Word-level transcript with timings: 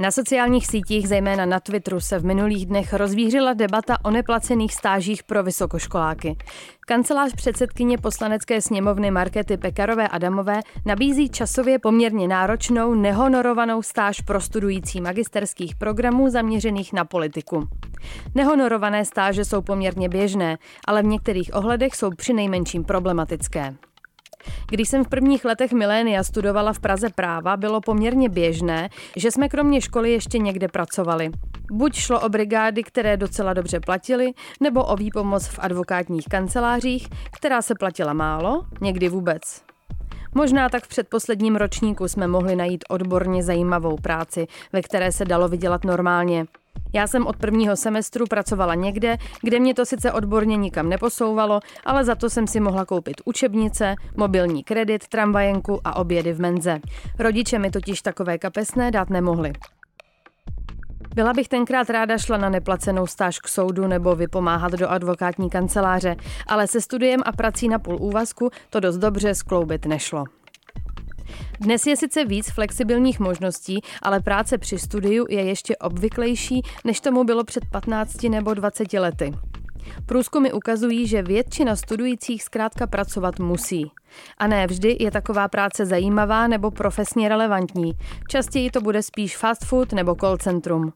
Na 0.00 0.10
sociálních 0.10 0.66
sítích, 0.66 1.08
zejména 1.08 1.46
na 1.46 1.60
Twitteru, 1.60 2.00
se 2.00 2.18
v 2.18 2.24
minulých 2.24 2.66
dnech 2.66 2.92
rozvířila 2.92 3.52
debata 3.54 3.96
o 4.04 4.10
neplacených 4.10 4.74
stážích 4.74 5.22
pro 5.22 5.42
vysokoškoláky. 5.42 6.36
Kancelář 6.80 7.34
předsedkyně 7.34 7.98
poslanecké 7.98 8.60
sněmovny 8.60 9.10
Markety 9.10 9.56
Pekarové 9.56 10.08
Adamové 10.08 10.60
nabízí 10.86 11.28
časově 11.28 11.78
poměrně 11.78 12.28
náročnou, 12.28 12.94
nehonorovanou 12.94 13.82
stáž 13.82 14.20
pro 14.20 14.40
studující 14.40 15.00
magisterských 15.00 15.76
programů 15.76 16.28
zaměřených 16.28 16.92
na 16.92 17.04
politiku. 17.04 17.68
Nehonorované 18.34 19.04
stáže 19.04 19.44
jsou 19.44 19.62
poměrně 19.62 20.08
běžné, 20.08 20.58
ale 20.86 21.02
v 21.02 21.06
některých 21.06 21.50
ohledech 21.54 21.94
jsou 21.94 22.10
přinejmenším 22.10 22.84
problematické. 22.84 23.74
Když 24.70 24.88
jsem 24.88 25.04
v 25.04 25.08
prvních 25.08 25.44
letech 25.44 25.72
milénia 25.72 26.24
studovala 26.24 26.72
v 26.72 26.78
Praze 26.78 27.08
práva, 27.14 27.56
bylo 27.56 27.80
poměrně 27.80 28.28
běžné, 28.28 28.88
že 29.16 29.30
jsme 29.30 29.48
kromě 29.48 29.80
školy 29.80 30.12
ještě 30.12 30.38
někde 30.38 30.68
pracovali. 30.68 31.30
Buď 31.72 31.94
šlo 31.94 32.20
o 32.20 32.28
brigády, 32.28 32.82
které 32.82 33.16
docela 33.16 33.54
dobře 33.54 33.80
platily, 33.80 34.32
nebo 34.60 34.84
o 34.84 34.96
výpomoc 34.96 35.46
v 35.46 35.58
advokátních 35.58 36.24
kancelářích, 36.24 37.08
která 37.36 37.62
se 37.62 37.74
platila 37.74 38.12
málo, 38.12 38.64
někdy 38.80 39.08
vůbec. 39.08 39.62
Možná 40.34 40.68
tak 40.68 40.84
v 40.84 40.88
předposledním 40.88 41.56
ročníku 41.56 42.08
jsme 42.08 42.26
mohli 42.26 42.56
najít 42.56 42.84
odborně 42.88 43.42
zajímavou 43.42 43.96
práci, 43.96 44.46
ve 44.72 44.82
které 44.82 45.12
se 45.12 45.24
dalo 45.24 45.48
vydělat 45.48 45.84
normálně. 45.84 46.46
Já 46.92 47.06
jsem 47.06 47.26
od 47.26 47.36
prvního 47.36 47.76
semestru 47.76 48.26
pracovala 48.26 48.74
někde, 48.74 49.16
kde 49.42 49.60
mě 49.60 49.74
to 49.74 49.86
sice 49.86 50.12
odborně 50.12 50.56
nikam 50.56 50.88
neposouvalo, 50.88 51.60
ale 51.84 52.04
za 52.04 52.14
to 52.14 52.30
jsem 52.30 52.46
si 52.46 52.60
mohla 52.60 52.84
koupit 52.84 53.16
učebnice, 53.24 53.94
mobilní 54.16 54.64
kredit, 54.64 55.08
tramvajenku 55.08 55.80
a 55.84 55.96
obědy 55.96 56.32
v 56.32 56.40
menze. 56.40 56.80
Rodiče 57.18 57.58
mi 57.58 57.70
totiž 57.70 58.02
takové 58.02 58.38
kapesné 58.38 58.90
dát 58.90 59.10
nemohli. 59.10 59.52
Byla 61.14 61.32
bych 61.32 61.48
tenkrát 61.48 61.90
ráda 61.90 62.18
šla 62.18 62.36
na 62.36 62.48
neplacenou 62.48 63.06
stáž 63.06 63.38
k 63.38 63.48
soudu 63.48 63.86
nebo 63.86 64.14
vypomáhat 64.14 64.72
do 64.72 64.88
advokátní 64.88 65.50
kanceláře, 65.50 66.16
ale 66.46 66.66
se 66.66 66.80
studiem 66.80 67.20
a 67.24 67.32
prací 67.32 67.68
na 67.68 67.78
půl 67.78 67.96
úvazku 68.00 68.50
to 68.70 68.80
dost 68.80 68.96
dobře 68.96 69.34
skloubit 69.34 69.86
nešlo. 69.86 70.24
Dnes 71.60 71.86
je 71.86 71.96
sice 71.96 72.24
víc 72.24 72.50
flexibilních 72.50 73.20
možností, 73.20 73.80
ale 74.02 74.20
práce 74.20 74.58
při 74.58 74.78
studiu 74.78 75.26
je 75.28 75.42
ještě 75.44 75.76
obvyklejší, 75.76 76.62
než 76.84 77.00
tomu 77.00 77.24
bylo 77.24 77.44
před 77.44 77.64
15 77.70 78.22
nebo 78.22 78.54
20 78.54 78.92
lety. 78.92 79.32
Průzkumy 80.06 80.52
ukazují, 80.52 81.06
že 81.06 81.22
většina 81.22 81.76
studujících 81.76 82.42
zkrátka 82.42 82.86
pracovat 82.86 83.38
musí. 83.38 83.90
A 84.38 84.46
ne 84.46 84.66
vždy 84.66 84.96
je 85.00 85.10
taková 85.10 85.48
práce 85.48 85.86
zajímavá 85.86 86.46
nebo 86.46 86.70
profesně 86.70 87.28
relevantní. 87.28 87.92
Častěji 88.28 88.70
to 88.70 88.80
bude 88.80 89.02
spíš 89.02 89.36
fast 89.36 89.64
food 89.64 89.92
nebo 89.92 90.14
call 90.14 90.36
centrum. 90.36 90.92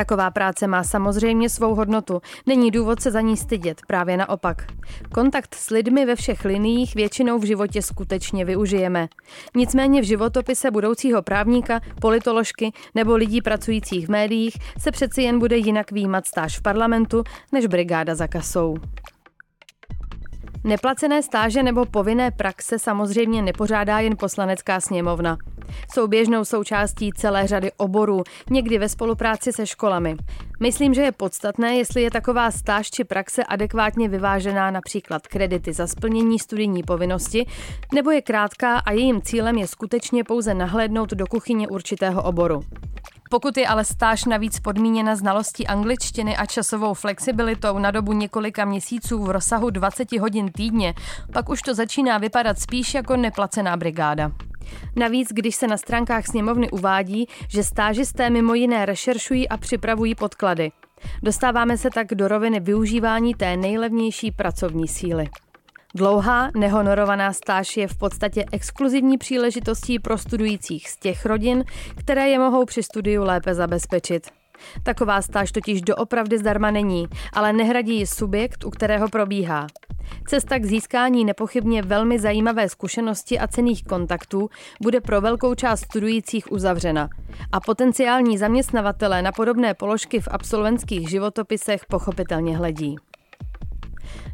Taková 0.00 0.30
práce 0.30 0.66
má 0.66 0.84
samozřejmě 0.84 1.48
svou 1.48 1.74
hodnotu. 1.74 2.20
Není 2.46 2.70
důvod 2.70 3.02
se 3.02 3.10
za 3.10 3.20
ní 3.20 3.36
stydět, 3.36 3.80
právě 3.86 4.16
naopak. 4.16 4.66
Kontakt 5.14 5.54
s 5.54 5.70
lidmi 5.70 6.06
ve 6.06 6.16
všech 6.16 6.44
liniích 6.44 6.94
většinou 6.94 7.38
v 7.38 7.44
životě 7.44 7.82
skutečně 7.82 8.44
využijeme. 8.44 9.08
Nicméně 9.56 10.00
v 10.00 10.04
životopise 10.04 10.70
budoucího 10.70 11.22
právníka, 11.22 11.80
politoložky 12.00 12.72
nebo 12.94 13.16
lidí 13.16 13.42
pracujících 13.42 14.06
v 14.06 14.10
médiích 14.10 14.54
se 14.78 14.90
přeci 14.90 15.22
jen 15.22 15.38
bude 15.38 15.56
jinak 15.56 15.92
výjímat 15.92 16.26
stáž 16.26 16.58
v 16.58 16.62
parlamentu 16.62 17.24
než 17.52 17.66
brigáda 17.66 18.14
za 18.14 18.26
kasou. 18.26 18.76
Neplacené 20.64 21.22
stáže 21.22 21.62
nebo 21.62 21.84
povinné 21.84 22.30
praxe 22.30 22.78
samozřejmě 22.78 23.42
nepořádá 23.42 23.98
jen 23.98 24.16
poslanecká 24.16 24.80
sněmovna. 24.80 25.36
Jsou 25.92 26.06
běžnou 26.06 26.44
součástí 26.44 27.12
celé 27.12 27.46
řady 27.46 27.72
oborů, 27.76 28.22
někdy 28.50 28.78
ve 28.78 28.88
spolupráci 28.88 29.52
se 29.52 29.66
školami. 29.66 30.16
Myslím, 30.60 30.94
že 30.94 31.02
je 31.02 31.12
podstatné, 31.12 31.76
jestli 31.76 32.02
je 32.02 32.10
taková 32.10 32.50
stáž 32.50 32.90
či 32.90 33.04
praxe 33.04 33.44
adekvátně 33.44 34.08
vyvážená 34.08 34.70
například 34.70 35.26
kredity 35.26 35.72
za 35.72 35.86
splnění 35.86 36.38
studijní 36.38 36.82
povinnosti, 36.82 37.46
nebo 37.94 38.10
je 38.10 38.22
krátká 38.22 38.78
a 38.78 38.92
jejím 38.92 39.22
cílem 39.22 39.58
je 39.58 39.66
skutečně 39.66 40.24
pouze 40.24 40.54
nahlédnout 40.54 41.10
do 41.10 41.26
kuchyně 41.26 41.68
určitého 41.68 42.22
oboru. 42.22 42.60
Pokud 43.32 43.56
je 43.56 43.66
ale 43.66 43.84
stáž 43.84 44.24
navíc 44.24 44.60
podmíněna 44.60 45.16
znalostí 45.16 45.66
angličtiny 45.66 46.36
a 46.36 46.46
časovou 46.46 46.94
flexibilitou 46.94 47.78
na 47.78 47.90
dobu 47.90 48.12
několika 48.12 48.64
měsíců 48.64 49.24
v 49.24 49.30
rozsahu 49.30 49.70
20 49.70 50.12
hodin 50.12 50.52
týdně, 50.52 50.94
pak 51.32 51.48
už 51.48 51.62
to 51.62 51.74
začíná 51.74 52.18
vypadat 52.18 52.58
spíš 52.58 52.94
jako 52.94 53.16
neplacená 53.16 53.76
brigáda. 53.76 54.32
Navíc, 54.96 55.28
když 55.32 55.56
se 55.56 55.66
na 55.66 55.76
stránkách 55.76 56.26
sněmovny 56.26 56.70
uvádí, 56.70 57.26
že 57.48 57.64
stážisté 57.64 58.30
mimo 58.30 58.54
jiné 58.54 58.86
rešeršují 58.86 59.48
a 59.48 59.56
připravují 59.56 60.14
podklady. 60.14 60.72
Dostáváme 61.22 61.78
se 61.78 61.90
tak 61.90 62.14
do 62.14 62.28
roviny 62.28 62.60
využívání 62.60 63.34
té 63.34 63.56
nejlevnější 63.56 64.30
pracovní 64.30 64.88
síly. 64.88 65.28
Dlouhá, 65.94 66.50
nehonorovaná 66.56 67.32
stáž 67.32 67.76
je 67.76 67.88
v 67.88 67.98
podstatě 67.98 68.44
exkluzivní 68.52 69.18
příležitostí 69.18 69.98
pro 69.98 70.18
studujících 70.18 70.90
z 70.90 70.96
těch 70.96 71.26
rodin, 71.26 71.64
které 71.96 72.28
je 72.28 72.38
mohou 72.38 72.64
při 72.64 72.82
studiu 72.82 73.24
lépe 73.24 73.54
zabezpečit. 73.54 74.26
Taková 74.82 75.22
stáž 75.22 75.52
totiž 75.52 75.82
doopravdy 75.82 76.38
zdarma 76.38 76.70
není, 76.70 77.06
ale 77.32 77.52
nehradí 77.52 77.98
ji 77.98 78.06
subjekt, 78.06 78.64
u 78.64 78.70
kterého 78.70 79.08
probíhá. 79.08 79.66
Cesta 80.26 80.58
k 80.58 80.64
získání 80.64 81.24
nepochybně 81.24 81.82
velmi 81.82 82.18
zajímavé 82.18 82.68
zkušenosti 82.68 83.38
a 83.38 83.46
cených 83.46 83.84
kontaktů 83.84 84.50
bude 84.82 85.00
pro 85.00 85.20
velkou 85.20 85.54
část 85.54 85.80
studujících 85.80 86.52
uzavřena 86.52 87.08
a 87.52 87.60
potenciální 87.60 88.38
zaměstnavatelé 88.38 89.22
na 89.22 89.32
podobné 89.32 89.74
položky 89.74 90.20
v 90.20 90.28
absolventských 90.30 91.10
životopisech 91.10 91.86
pochopitelně 91.86 92.56
hledí. 92.56 92.96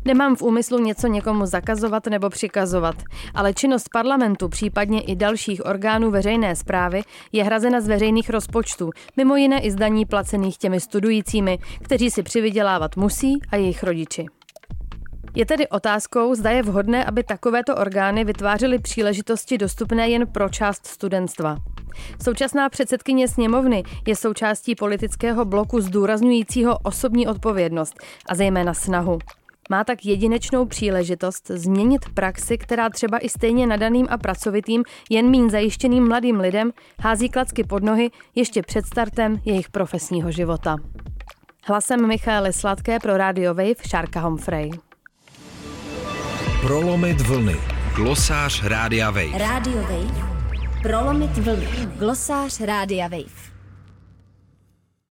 Nemám 0.04 0.37
v 0.37 0.42
úmyslu 0.42 0.78
něco 0.78 1.06
někomu 1.06 1.47
zakazovat 1.47 2.06
nebo 2.06 2.31
přikazovat, 2.31 2.94
ale 3.34 3.54
činnost 3.54 3.88
parlamentu, 3.92 4.48
případně 4.48 5.00
i 5.00 5.16
dalších 5.16 5.66
orgánů 5.66 6.10
veřejné 6.10 6.56
zprávy, 6.56 7.03
je 7.32 7.44
hrazena 7.44 7.81
z 7.81 7.88
veřejných 7.88 8.31
rozpočtů, 8.31 8.91
mimo 9.16 9.37
jiné 9.37 9.60
i 9.60 9.70
zdaní 9.70 10.04
placených 10.04 10.59
těmi 10.59 10.81
studujícími, 10.81 11.59
kteří 11.82 12.10
si 12.10 12.22
přivydělávat 12.22 12.97
musí 12.97 13.41
a 13.50 13.56
jejich 13.56 13.82
rodiči. 13.82 14.26
Je 15.34 15.47
tedy 15.47 15.69
otázkou, 15.69 16.34
zda 16.34 16.50
je 16.50 16.62
vhodné, 16.62 17.04
aby 17.04 17.22
takovéto 17.22 17.76
orgány 17.76 18.25
vytvářely 18.25 18.78
příležitosti 18.78 19.58
dostupné 19.58 20.08
jen 20.08 20.26
pro 20.26 20.48
část 20.48 20.87
studentstva. 20.87 21.56
Současná 22.22 22.69
předsedkyně 22.69 23.28
sněmovny 23.28 23.82
je 24.06 24.16
součástí 24.16 24.75
politického 24.75 25.44
bloku 25.44 25.81
zdůrazňujícího 25.81 26.78
osobní 26.78 27.28
odpovědnost 27.28 27.94
a 28.28 28.34
zejména 28.34 28.75
snahu. 28.75 29.19
Má 29.71 29.84
tak 29.84 30.04
jedinečnou 30.04 30.66
příležitost 30.66 31.47
změnit 31.49 32.00
praxi, 32.15 32.59
která 32.59 32.91
třeba 32.91 33.19
i 33.19 33.28
stejně 33.28 33.66
nadaným 33.66 34.06
a 34.10 34.19
pracovitým, 34.19 34.82
jen 35.10 35.31
mín 35.31 35.50
zajištěným 35.50 36.09
mladým 36.09 36.41
lidem 36.41 36.72
hází 37.00 37.28
klacky 37.28 37.65
pod 37.65 37.82
nohy 37.82 38.10
ještě 38.34 38.62
před 38.62 38.87
startem 38.87 39.41
jejich 39.44 39.71
profesního 39.71 40.31
života. 40.31 40.76
Hlasem 41.65 42.09
Michaely 42.09 42.53
Sladké 42.53 42.99
pro 42.99 43.16
Radio 43.16 43.55
Wave 43.55 43.75
Šárka 43.88 44.21
Humphrey. 44.21 44.71
Prolomit 46.60 47.21
vlny. 47.21 47.56
Glosář 47.97 48.62
Rádia 48.65 49.10
Wave. 49.10 49.38
Radio 49.38 49.82
Wave. 49.82 50.26
Prolomit 50.82 51.38
vlny. 51.38 51.69
Glosář 51.99 52.60
Rádia 52.60 53.09
Wave. 53.09 53.56